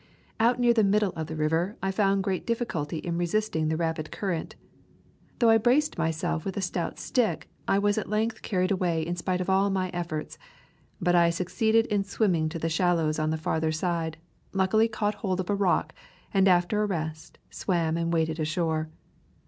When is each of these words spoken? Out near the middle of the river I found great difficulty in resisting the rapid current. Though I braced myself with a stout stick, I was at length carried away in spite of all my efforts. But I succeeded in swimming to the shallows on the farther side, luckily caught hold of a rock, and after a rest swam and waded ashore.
Out 0.39 0.57
near 0.59 0.73
the 0.73 0.83
middle 0.83 1.11
of 1.11 1.27
the 1.27 1.35
river 1.35 1.77
I 1.83 1.91
found 1.91 2.23
great 2.23 2.47
difficulty 2.47 2.97
in 2.97 3.19
resisting 3.19 3.67
the 3.67 3.77
rapid 3.77 4.09
current. 4.09 4.55
Though 5.37 5.51
I 5.51 5.59
braced 5.59 5.95
myself 5.99 6.43
with 6.43 6.57
a 6.57 6.59
stout 6.61 6.97
stick, 6.97 7.51
I 7.67 7.77
was 7.77 7.99
at 7.99 8.09
length 8.09 8.41
carried 8.41 8.71
away 8.71 9.05
in 9.05 9.15
spite 9.15 9.41
of 9.41 9.47
all 9.47 9.69
my 9.69 9.89
efforts. 9.89 10.39
But 10.99 11.13
I 11.13 11.29
succeeded 11.29 11.85
in 11.85 12.03
swimming 12.03 12.49
to 12.49 12.57
the 12.57 12.67
shallows 12.67 13.19
on 13.19 13.29
the 13.29 13.37
farther 13.37 13.71
side, 13.71 14.17
luckily 14.53 14.87
caught 14.87 15.13
hold 15.21 15.39
of 15.39 15.51
a 15.51 15.55
rock, 15.55 15.93
and 16.33 16.47
after 16.47 16.81
a 16.81 16.87
rest 16.87 17.37
swam 17.51 17.95
and 17.95 18.11
waded 18.11 18.39
ashore. 18.39 18.89